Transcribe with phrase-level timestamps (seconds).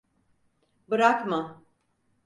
[0.89, 1.63] Bırakma!